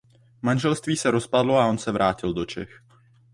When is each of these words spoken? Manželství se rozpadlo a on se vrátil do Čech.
Manželství 0.41 0.97
se 0.97 1.11
rozpadlo 1.11 1.57
a 1.57 1.67
on 1.67 1.77
se 1.77 1.91
vrátil 1.91 2.33
do 2.33 2.45
Čech. 2.45 2.81